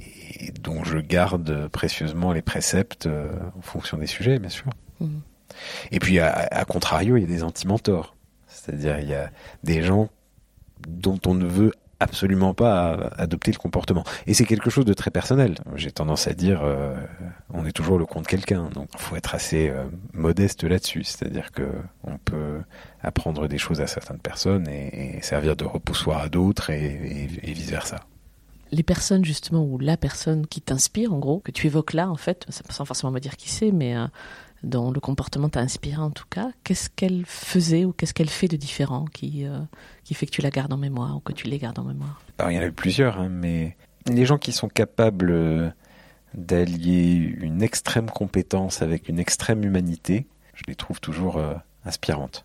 et, 0.00 0.46
et 0.46 0.52
dont 0.52 0.82
je 0.82 0.98
garde 0.98 1.68
précieusement 1.68 2.32
les 2.32 2.42
préceptes 2.42 3.06
euh, 3.06 3.30
en 3.56 3.60
fonction 3.60 3.98
des 3.98 4.06
sujets, 4.06 4.38
bien 4.38 4.50
sûr. 4.50 4.70
Mhm. 5.00 5.20
Et 5.90 5.98
puis, 5.98 6.18
à, 6.18 6.32
à 6.32 6.64
contrario, 6.64 7.16
il 7.16 7.20
y 7.20 7.24
a 7.24 7.28
des 7.28 7.44
anti-mentors. 7.44 8.16
C'est-à-dire, 8.64 8.98
il 9.00 9.08
y 9.08 9.14
a 9.14 9.30
des 9.64 9.82
gens 9.82 10.08
dont 10.86 11.18
on 11.26 11.34
ne 11.34 11.46
veut 11.46 11.72
absolument 12.00 12.54
pas 12.54 13.10
adopter 13.18 13.52
le 13.52 13.58
comportement. 13.58 14.04
Et 14.26 14.32
c'est 14.32 14.46
quelque 14.46 14.70
chose 14.70 14.86
de 14.86 14.94
très 14.94 15.10
personnel. 15.10 15.56
J'ai 15.76 15.92
tendance 15.92 16.26
à 16.26 16.32
dire, 16.32 16.62
euh, 16.62 16.96
on 17.52 17.66
est 17.66 17.72
toujours 17.72 17.98
le 17.98 18.06
compte 18.06 18.26
quelqu'un. 18.26 18.70
Donc, 18.70 18.88
il 18.94 19.00
faut 19.00 19.16
être 19.16 19.34
assez 19.34 19.68
euh, 19.68 19.84
modeste 20.14 20.64
là-dessus. 20.64 21.04
C'est-à-dire 21.04 21.52
que 21.52 21.68
on 22.04 22.16
peut 22.16 22.62
apprendre 23.02 23.48
des 23.48 23.58
choses 23.58 23.82
à 23.82 23.86
certaines 23.86 24.18
personnes 24.18 24.66
et, 24.66 25.18
servir 25.20 25.56
de 25.56 25.64
repoussoir 25.66 26.22
à 26.22 26.28
d'autres 26.30 26.70
et 26.70 27.26
vice-versa. 27.44 28.00
Les 28.72 28.82
personnes, 28.84 29.24
justement, 29.24 29.64
ou 29.64 29.78
la 29.78 29.96
personne 29.96 30.46
qui 30.46 30.60
t'inspire, 30.60 31.12
en 31.12 31.18
gros, 31.18 31.40
que 31.40 31.50
tu 31.50 31.66
évoques 31.66 31.92
là, 31.92 32.08
en 32.08 32.16
fait, 32.16 32.46
sans 32.48 32.84
forcément 32.84 33.10
me 33.10 33.18
dire 33.18 33.36
qui 33.36 33.50
c'est, 33.50 33.72
mais 33.72 33.96
euh, 33.96 34.06
dont 34.62 34.90
le 34.90 35.00
comportement 35.00 35.48
t'a 35.48 35.60
inspiré 35.60 35.96
en 36.00 36.10
tout 36.10 36.24
cas, 36.28 36.50
qu'est-ce 36.64 36.90
qu'elle 36.90 37.24
faisait 37.26 37.84
ou 37.84 37.92
qu'est-ce 37.92 38.12
qu'elle 38.14 38.28
fait 38.28 38.48
de 38.48 38.56
différent 38.56 39.04
qui, 39.12 39.46
euh, 39.46 39.58
qui 40.04 40.14
fait 40.14 40.26
que 40.26 40.32
tu 40.32 40.42
la 40.42 40.50
gardes 40.50 40.72
en 40.72 40.76
mémoire 40.76 41.16
ou 41.16 41.20
que 41.20 41.32
tu 41.32 41.46
les 41.48 41.58
gardes 41.58 41.78
en 41.78 41.84
mémoire? 41.84 42.20
Alors, 42.38 42.50
il 42.50 42.56
y 42.56 42.58
en 42.58 42.62
a 42.62 42.66
eu 42.66 42.72
plusieurs, 42.72 43.18
hein, 43.18 43.28
mais 43.30 43.76
les 44.06 44.26
gens 44.26 44.38
qui 44.38 44.52
sont 44.52 44.68
capables 44.68 45.30
euh, 45.30 45.70
d'allier 46.34 47.14
une 47.40 47.62
extrême 47.62 48.10
compétence 48.10 48.82
avec 48.82 49.08
une 49.08 49.18
extrême 49.18 49.64
humanité, 49.64 50.26
je 50.54 50.62
les 50.68 50.74
trouve 50.74 51.00
toujours 51.00 51.36
euh, 51.38 51.54
inspirantes. 51.84 52.44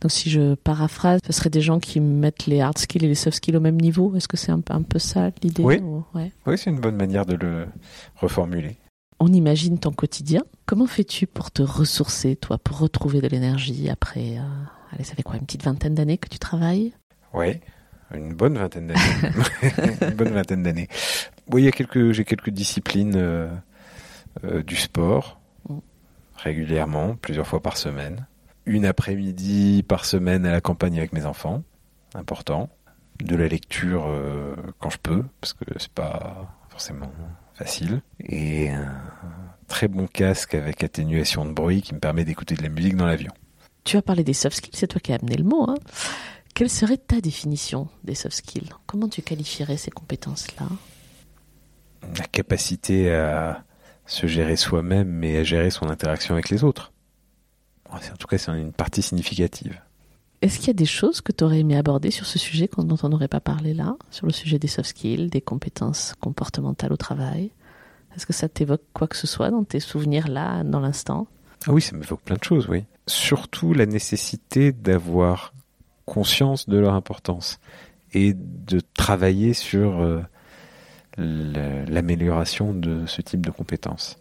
Donc 0.00 0.10
si 0.10 0.28
je 0.28 0.54
paraphrase, 0.54 1.20
ce 1.26 1.32
serait 1.32 1.50
des 1.50 1.60
gens 1.60 1.78
qui 1.78 2.00
mettent 2.00 2.46
les 2.46 2.60
hard 2.60 2.76
skills 2.78 3.04
et 3.04 3.08
les 3.08 3.14
soft 3.14 3.36
skills 3.36 3.56
au 3.56 3.60
même 3.60 3.80
niveau? 3.80 4.14
Est-ce 4.16 4.28
que 4.28 4.36
c'est 4.36 4.50
un, 4.50 4.60
peu- 4.60 4.74
un 4.74 4.82
peu 4.82 4.98
ça 4.98 5.30
l'idée? 5.42 5.62
Oui. 5.62 5.76
ou- 5.78 6.04
ouais. 6.14 6.32
Oui, 6.46 6.58
c'est 6.58 6.70
une 6.70 6.80
bonne 6.80 6.96
manière 6.96 7.24
de 7.26 7.34
le 7.34 7.66
reformuler. 8.16 8.76
On 9.20 9.32
imagine 9.32 9.78
ton 9.78 9.92
quotidien. 9.92 10.42
Comment 10.66 10.86
fais-tu 10.86 11.26
pour 11.26 11.50
te 11.50 11.62
ressourcer, 11.62 12.36
toi, 12.36 12.58
pour 12.58 12.78
retrouver 12.78 13.20
de 13.20 13.28
l'énergie 13.28 13.88
après, 13.88 14.38
euh, 14.38 14.42
allez, 14.92 15.04
ça 15.04 15.14
fait 15.14 15.22
quoi, 15.22 15.36
une 15.36 15.46
petite 15.46 15.64
vingtaine 15.64 15.94
d'années 15.94 16.18
que 16.18 16.28
tu 16.28 16.38
travailles? 16.38 16.92
Oui, 17.32 17.60
une 18.12 18.34
bonne 18.34 18.58
vingtaine 18.58 18.88
d'années. 18.88 19.00
une 20.02 20.14
bonne 20.14 20.32
vingtaine 20.32 20.62
d'années. 20.62 20.88
Oui, 21.50 21.62
il 21.62 21.64
y 21.64 21.68
a 21.68 21.72
quelques, 21.72 22.12
j'ai 22.12 22.24
quelques 22.24 22.50
disciplines 22.50 23.14
euh, 23.16 23.48
euh, 24.44 24.62
du 24.62 24.76
sport 24.76 25.40
Mm. 25.68 25.78
régulièrement, 26.36 27.16
plusieurs 27.16 27.46
fois 27.46 27.60
par 27.60 27.76
semaine. 27.76 28.26
Une 28.66 28.84
après-midi 28.84 29.82
par 29.86 30.04
semaine 30.04 30.44
à 30.44 30.52
la 30.52 30.60
campagne 30.60 30.98
avec 30.98 31.12
mes 31.12 31.24
enfants, 31.24 31.62
important. 32.14 32.70
De 33.22 33.36
la 33.36 33.46
lecture 33.46 34.06
quand 34.80 34.90
je 34.90 34.98
peux, 34.98 35.22
parce 35.40 35.52
que 35.52 35.64
c'est 35.78 35.92
pas 35.92 36.52
forcément 36.68 37.12
facile. 37.54 38.02
Et 38.20 38.70
un 38.70 39.02
très 39.68 39.88
bon 39.88 40.06
casque 40.06 40.54
avec 40.54 40.84
atténuation 40.84 41.44
de 41.44 41.52
bruit 41.52 41.82
qui 41.82 41.94
me 41.94 42.00
permet 42.00 42.24
d'écouter 42.24 42.54
de 42.54 42.62
la 42.62 42.68
musique 42.68 42.96
dans 42.96 43.06
l'avion. 43.06 43.32
Tu 43.84 43.96
as 43.96 44.02
parlé 44.02 44.24
des 44.24 44.32
soft 44.32 44.56
skills, 44.56 44.74
c'est 44.74 44.86
toi 44.86 45.00
qui 45.00 45.12
as 45.12 45.16
amené 45.16 45.36
le 45.36 45.44
mot. 45.44 45.68
Hein. 45.68 45.76
Quelle 46.54 46.70
serait 46.70 46.96
ta 46.96 47.20
définition 47.20 47.88
des 48.04 48.14
soft 48.14 48.36
skills? 48.36 48.70
Comment 48.86 49.08
tu 49.08 49.22
qualifierais 49.22 49.76
ces 49.76 49.90
compétences-là? 49.90 50.66
La 52.18 52.24
capacité 52.26 53.12
à 53.12 53.64
se 54.06 54.26
gérer 54.26 54.56
soi-même 54.56 55.24
et 55.24 55.38
à 55.38 55.42
gérer 55.42 55.70
son 55.70 55.88
interaction 55.88 56.34
avec 56.34 56.50
les 56.50 56.62
autres. 56.62 56.92
En 57.90 57.98
tout 58.18 58.26
cas, 58.26 58.38
c'est 58.38 58.52
une 58.52 58.72
partie 58.72 59.02
significative. 59.02 59.80
Est-ce 60.44 60.58
qu'il 60.58 60.66
y 60.66 60.70
a 60.70 60.74
des 60.74 60.84
choses 60.84 61.22
que 61.22 61.32
tu 61.32 61.42
aurais 61.42 61.60
aimé 61.60 61.74
aborder 61.74 62.10
sur 62.10 62.26
ce 62.26 62.38
sujet 62.38 62.68
dont 62.76 62.98
on 63.02 63.08
n'aurait 63.08 63.28
pas 63.28 63.40
parlé 63.40 63.72
là, 63.72 63.96
sur 64.10 64.26
le 64.26 64.32
sujet 64.32 64.58
des 64.58 64.68
soft 64.68 64.90
skills, 64.90 65.30
des 65.30 65.40
compétences 65.40 66.12
comportementales 66.20 66.92
au 66.92 66.98
travail? 66.98 67.50
Est-ce 68.14 68.26
que 68.26 68.34
ça 68.34 68.46
t'évoque 68.50 68.82
quoi 68.92 69.08
que 69.08 69.16
ce 69.16 69.26
soit 69.26 69.50
dans 69.50 69.64
tes 69.64 69.80
souvenirs 69.80 70.28
là, 70.28 70.62
dans 70.62 70.80
l'instant? 70.80 71.28
Ah 71.66 71.72
oui, 71.72 71.80
ça 71.80 71.96
m'évoque 71.96 72.20
plein 72.20 72.36
de 72.36 72.44
choses, 72.44 72.68
oui. 72.68 72.84
Surtout 73.06 73.72
la 73.72 73.86
nécessité 73.86 74.72
d'avoir 74.72 75.54
conscience 76.04 76.68
de 76.68 76.76
leur 76.76 76.92
importance 76.92 77.58
et 78.12 78.34
de 78.34 78.82
travailler 78.92 79.54
sur 79.54 79.98
euh, 80.02 80.20
l'amélioration 81.16 82.74
de 82.74 83.06
ce 83.06 83.22
type 83.22 83.46
de 83.46 83.50
compétences. 83.50 84.18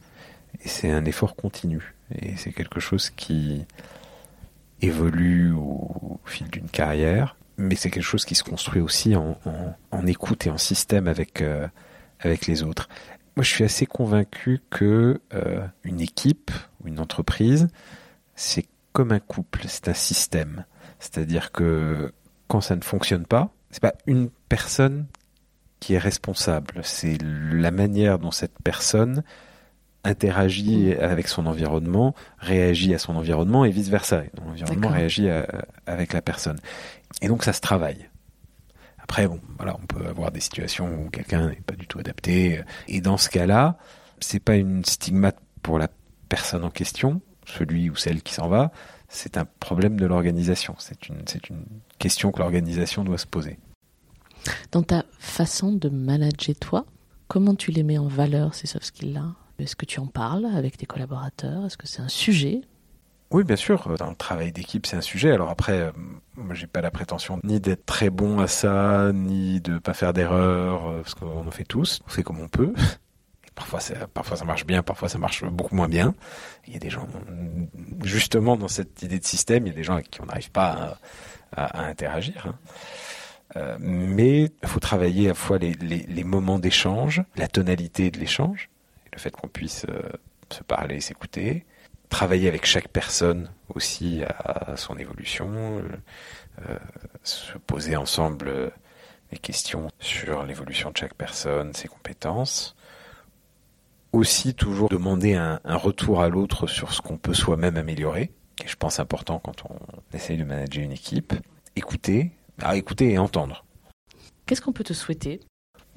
Et 0.63 0.69
c'est 0.69 0.89
un 0.89 1.03
effort 1.03 1.35
continu. 1.35 1.93
Et 2.15 2.37
c'est 2.37 2.53
quelque 2.53 2.79
chose 2.79 3.09
qui 3.09 3.65
évolue 4.83 5.53
au 5.53 6.19
fil 6.25 6.49
d'une 6.49 6.69
carrière, 6.69 7.35
mais 7.57 7.75
c'est 7.75 7.89
quelque 7.89 8.03
chose 8.03 8.25
qui 8.25 8.35
se 8.35 8.43
construit 8.43 8.81
aussi 8.81 9.15
en, 9.15 10.07
écoute 10.07 10.45
et 10.47 10.49
en 10.49 10.57
système 10.57 11.07
avec, 11.07 11.41
euh, 11.41 11.67
avec 12.19 12.47
les 12.47 12.63
autres. 12.63 12.89
Moi, 13.35 13.43
je 13.43 13.49
suis 13.49 13.63
assez 13.63 13.85
convaincu 13.85 14.61
que 14.69 15.21
euh, 15.33 15.65
une 15.83 16.01
équipe 16.01 16.51
ou 16.81 16.87
une 16.87 16.99
entreprise, 16.99 17.67
c'est 18.35 18.65
comme 18.91 19.11
un 19.11 19.19
couple, 19.19 19.61
c'est 19.67 19.87
un 19.87 19.93
système. 19.93 20.65
C'est-à-dire 20.99 21.51
que 21.51 22.11
quand 22.47 22.61
ça 22.61 22.75
ne 22.75 22.81
fonctionne 22.81 23.25
pas, 23.25 23.51
c'est 23.71 23.81
pas 23.81 23.95
une 24.05 24.29
personne 24.49 25.07
qui 25.79 25.95
est 25.95 25.99
responsable. 25.99 26.81
C'est 26.83 27.17
la 27.21 27.71
manière 27.71 28.19
dont 28.19 28.31
cette 28.31 28.61
personne 28.63 29.23
interagit 30.03 30.93
avec 30.93 31.27
son 31.27 31.45
environnement, 31.45 32.13
réagit 32.37 32.93
à 32.93 32.99
son 32.99 33.15
environnement 33.15 33.65
et 33.65 33.71
vice 33.71 33.89
versa. 33.89 34.23
L'environnement 34.37 34.89
réagit 34.89 35.29
avec 35.85 36.13
la 36.13 36.21
personne. 36.21 36.59
Et 37.21 37.27
donc 37.27 37.43
ça 37.43 37.53
se 37.53 37.61
travaille. 37.61 38.09
Après, 38.99 39.27
bon, 39.27 39.39
voilà, 39.57 39.75
on 39.81 39.85
peut 39.85 40.05
avoir 40.07 40.31
des 40.31 40.39
situations 40.39 40.87
où 40.87 41.09
quelqu'un 41.09 41.49
n'est 41.49 41.55
pas 41.55 41.75
du 41.75 41.87
tout 41.87 41.99
adapté. 41.99 42.61
Et 42.87 43.01
dans 43.01 43.17
ce 43.17 43.29
cas-là, 43.29 43.77
c'est 44.19 44.39
pas 44.39 44.55
une 44.55 44.85
stigmate 44.85 45.37
pour 45.61 45.77
la 45.77 45.89
personne 46.29 46.63
en 46.63 46.69
question, 46.69 47.21
celui 47.45 47.89
ou 47.89 47.95
celle 47.95 48.21
qui 48.21 48.33
s'en 48.33 48.47
va. 48.47 48.71
C'est 49.09 49.37
un 49.37 49.45
problème 49.59 49.99
de 49.99 50.05
l'organisation. 50.05 50.75
C'est 50.79 51.09
une, 51.09 51.23
une 51.49 51.65
question 51.99 52.31
que 52.31 52.39
l'organisation 52.39 53.03
doit 53.03 53.17
se 53.17 53.27
poser. 53.27 53.59
Dans 54.71 54.83
ta 54.83 55.05
façon 55.19 55.71
de 55.73 55.89
manager 55.89 56.55
toi, 56.59 56.85
comment 57.27 57.55
tu 57.55 57.71
les 57.71 57.83
mets 57.83 57.97
en 57.97 58.07
valeur 58.07 58.55
ces 58.55 58.67
soft 58.67 58.85
skills-là? 58.85 59.35
Est-ce 59.63 59.75
que 59.75 59.85
tu 59.85 59.99
en 59.99 60.07
parles 60.07 60.45
avec 60.45 60.77
tes 60.77 60.85
collaborateurs? 60.85 61.65
Est-ce 61.65 61.77
que 61.77 61.87
c'est 61.87 62.01
un 62.01 62.09
sujet? 62.09 62.61
Oui, 63.31 63.43
bien 63.43 63.55
sûr. 63.55 63.95
Dans 63.97 64.09
le 64.09 64.15
travail 64.15 64.51
d'équipe, 64.51 64.85
c'est 64.85 64.97
un 64.97 65.01
sujet. 65.01 65.31
Alors 65.31 65.49
après, 65.49 65.79
euh, 65.79 65.91
moi, 66.35 66.53
j'ai 66.53 66.67
pas 66.67 66.81
la 66.81 66.91
prétention 66.91 67.39
ni 67.43 67.59
d'être 67.59 67.85
très 67.85 68.09
bon 68.09 68.39
à 68.39 68.47
ça, 68.47 69.11
ni 69.13 69.59
de 69.59 69.79
pas 69.79 69.93
faire 69.93 70.13
d'erreurs, 70.13 70.87
euh, 70.87 71.01
parce 71.01 71.15
qu'on 71.15 71.47
en 71.47 71.51
fait 71.51 71.63
tous. 71.63 72.01
On 72.05 72.09
fait 72.09 72.23
comme 72.23 72.39
on 72.39 72.47
peut. 72.47 72.73
Parfois, 73.55 73.79
ça, 73.79 74.07
parfois 74.07 74.35
ça 74.35 74.45
marche 74.45 74.65
bien, 74.65 74.81
parfois 74.81 75.09
ça 75.09 75.19
marche 75.19 75.45
beaucoup 75.45 75.75
moins 75.75 75.87
bien. 75.87 76.15
Il 76.65 76.73
y 76.73 76.75
a 76.75 76.79
des 76.79 76.89
gens, 76.89 77.07
justement, 78.03 78.57
dans 78.57 78.67
cette 78.67 79.03
idée 79.03 79.19
de 79.19 79.25
système, 79.25 79.67
il 79.67 79.69
y 79.69 79.73
a 79.73 79.75
des 79.75 79.83
gens 79.83 79.93
avec 79.93 80.09
qui 80.09 80.21
on 80.21 80.25
n'arrive 80.25 80.49
pas 80.49 80.97
à, 81.55 81.85
interagir. 81.85 82.47
Hein. 82.47 82.55
Euh, 83.55 83.77
mais 83.79 84.45
il 84.63 84.67
faut 84.67 84.79
travailler 84.79 85.25
à 85.25 85.29
la 85.29 85.33
fois 85.35 85.59
les, 85.59 86.23
moments 86.23 86.57
d'échange, 86.57 87.21
la 87.35 87.47
tonalité 87.47 88.09
de 88.09 88.19
l'échange, 88.19 88.69
le 89.13 89.19
fait 89.19 89.31
qu'on 89.31 89.47
puisse 89.47 89.85
se 90.49 90.63
parler, 90.63 90.99
s'écouter, 90.99 91.65
travailler 92.13 92.47
avec 92.47 92.65
chaque 92.65 92.89
personne 92.89 93.49
aussi 93.73 94.21
à, 94.23 94.77
son 94.77 94.97
évolution, 94.97 95.49
euh, 95.49 95.81
euh, 96.69 96.77
se 97.23 97.57
poser 97.57 97.95
ensemble 97.95 98.49
euh, 98.49 98.69
des 99.31 99.39
questions 99.39 99.87
sur 99.99 100.43
l'évolution 100.45 100.91
de 100.91 100.97
chaque 100.97 101.15
personne, 101.15 101.73
ses 101.73 101.87
compétences. 101.87 102.75
Aussi 104.11 104.53
toujours 104.53 104.89
demander 104.89 105.33
un, 105.33 105.59
retour 105.65 106.21
à 106.21 106.29
l'autre 106.29 106.67
sur 106.67 106.93
ce 106.93 107.01
qu'on 107.01 107.17
peut 107.17 107.33
soi-même 107.33 107.77
améliorer, 107.77 108.31
qui 108.55 108.65
est 108.65 108.69
je 108.69 108.75
pense 108.75 108.99
important 108.99 109.39
quand 109.39 109.65
on 109.67 109.75
essaye 110.15 110.37
de 110.37 110.43
manager 110.43 110.83
une 110.83 110.91
équipe. 110.91 111.33
Écouter, 111.75 112.31
ah, 112.61 112.77
écouter 112.77 113.13
et 113.13 113.17
entendre. 113.17 113.65
Qu'est-ce 114.45 114.61
qu'on 114.61 114.71
peut 114.71 114.83
te 114.83 114.93
souhaiter? 114.93 115.39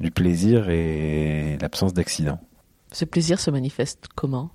Du 0.00 0.10
plaisir 0.10 0.70
et 0.70 1.58
l'absence 1.60 1.92
d'accident. 1.92 2.40
Ce 2.96 3.04
plaisir 3.04 3.38
se 3.38 3.50
manifeste 3.50 4.06
comment? 4.14 4.48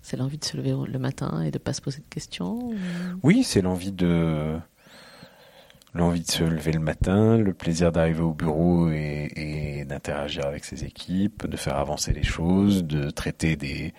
C'est 0.00 0.16
l'envie 0.16 0.38
de 0.38 0.44
se 0.44 0.56
lever 0.56 0.72
le 0.86 0.98
matin 1.00 1.42
et 1.42 1.50
de 1.50 1.58
pas 1.58 1.72
se 1.72 1.80
poser 1.80 1.98
de 1.98 2.08
questions 2.08 2.70
Oui, 3.24 3.42
c'est 3.42 3.62
l'envie 3.62 3.90
de 3.90 4.60
se 5.92 6.44
lever 6.44 6.70
le 6.70 6.78
matin, 6.78 7.36
le 7.36 7.52
plaisir 7.52 7.90
d'arriver 7.90 8.20
au 8.20 8.32
bureau 8.32 8.88
et, 8.90 9.84
d'interagir 9.88 10.46
avec 10.46 10.64
ses 10.66 10.84
équipes, 10.84 11.48
de 11.48 11.56
faire 11.56 11.78
avancer 11.78 12.12
les 12.12 12.22
choses, 12.22 12.84
de 12.84 13.10
traiter 13.10 13.56
des 13.56 13.92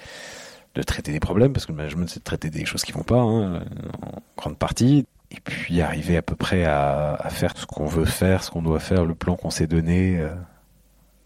problèmes 1.20 1.52
parce 1.52 1.66
que 1.66 1.74
le 1.74 1.78
management 1.78 2.08
c'est 2.08 2.20
de 2.20 2.24
traiter 2.24 2.50
des 2.50 2.64
choses 2.64 2.86
qui 2.86 2.94
vont 2.94 3.04
pas 3.04 3.20
hein, 3.20 3.66
en 4.04 4.22
grande 4.38 4.58
partie. 4.58 5.06
Et 5.32 5.42
puis 5.44 5.82
arriver 5.82 6.16
à 6.16 6.22
peu 6.22 6.38
près 6.38 6.64
à, 6.64 7.16
à 7.16 7.30
faire 7.30 7.58
ce 7.58 7.66
qu'on 7.66 7.88
veut 7.88 8.06
faire, 8.06 8.42
ce 8.42 8.52
qu'on 8.52 8.62
doit 8.62 8.80
faire, 8.80 9.04
le 9.04 9.16
plan 9.16 9.36
qu'on 9.36 9.50
s'est 9.50 9.68
donné 9.68 10.18
euh, 10.18 10.34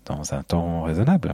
dans 0.06 0.34
un 0.34 0.42
temps 0.42 0.82
raisonnable. 0.82 1.34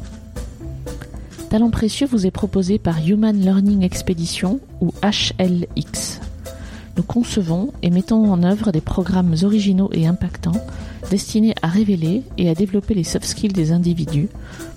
Talent 1.51 1.69
précieux 1.69 2.07
vous 2.07 2.25
est 2.25 2.31
proposé 2.31 2.79
par 2.79 3.05
Human 3.05 3.37
Learning 3.37 3.83
Expedition 3.83 4.61
ou 4.79 4.93
HLX. 5.03 6.21
Nous 6.95 7.03
concevons 7.03 7.73
et 7.81 7.89
mettons 7.89 8.31
en 8.31 8.41
œuvre 8.43 8.71
des 8.71 8.79
programmes 8.79 9.35
originaux 9.43 9.89
et 9.91 10.07
impactants 10.07 10.65
destinés 11.09 11.53
à 11.61 11.67
révéler 11.67 12.23
et 12.37 12.49
à 12.49 12.55
développer 12.55 12.93
les 12.93 13.03
soft 13.03 13.25
skills 13.25 13.51
des 13.51 13.73
individus 13.73 14.29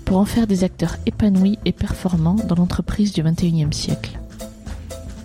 pour 0.03 0.17
en 0.17 0.25
faire 0.25 0.47
des 0.47 0.65
acteurs 0.65 0.97
épanouis 1.05 1.57
et 1.63 1.71
performants 1.71 2.35
dans 2.45 2.55
l'entreprise 2.55 3.13
du 3.13 3.23
XXIe 3.23 3.71
siècle. 3.71 4.19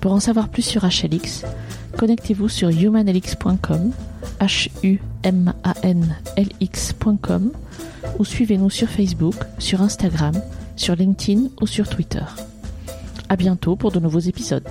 Pour 0.01 0.13
en 0.13 0.21
savoir 0.21 0.51
plus 0.51 0.63
sur 0.63 0.85
HLX, 0.85 1.43
connectez-vous 1.97 2.49
sur 2.49 2.69
humanlx.com, 2.69 3.91
h 4.41 4.69
l 6.37 6.49
x.com 6.61 7.51
ou 8.21 8.25
suivez-nous 8.25 8.71
sur 8.71 8.89
Facebook, 8.89 9.35
sur 9.59 9.83
Instagram 9.83 10.41
sur 10.81 10.97
LinkedIn 10.97 11.49
ou 11.61 11.67
sur 11.67 11.89
Twitter. 11.89 12.25
À 13.29 13.37
bientôt 13.37 13.77
pour 13.77 13.93
de 13.93 14.01
nouveaux 14.01 14.19
épisodes. 14.19 14.67